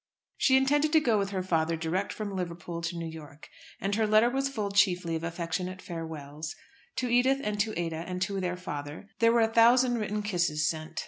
She 0.35 0.57
intended 0.57 0.91
to 0.93 0.99
go 0.99 1.19
with 1.19 1.29
her 1.29 1.43
father 1.43 1.75
direct 1.77 2.11
from 2.11 2.35
Liverpool 2.35 2.81
to 2.81 2.97
New 2.97 3.05
York, 3.05 3.47
and 3.79 3.93
her 3.93 4.07
letter 4.07 4.31
was 4.31 4.49
full 4.49 4.71
chiefly 4.71 5.15
of 5.15 5.23
affectionate 5.23 5.79
farewells. 5.79 6.55
To 6.95 7.07
Edith 7.07 7.39
and 7.43 7.59
to 7.59 7.79
Ada 7.79 7.97
and 8.07 8.19
to 8.23 8.39
their 8.39 8.57
father 8.57 9.09
there 9.19 9.31
were 9.31 9.41
a 9.41 9.53
thousand 9.53 9.99
written 9.99 10.23
kisses 10.23 10.67
sent. 10.67 10.99